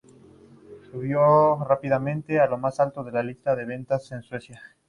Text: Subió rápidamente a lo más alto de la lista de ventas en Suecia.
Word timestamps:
Subió 0.89 1.63
rápidamente 1.63 2.39
a 2.39 2.47
lo 2.47 2.57
más 2.57 2.79
alto 2.79 3.03
de 3.03 3.11
la 3.11 3.21
lista 3.21 3.55
de 3.55 3.65
ventas 3.65 4.11
en 4.11 4.23
Suecia. 4.23 4.59